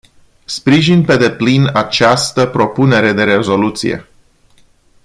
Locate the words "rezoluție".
3.23-4.07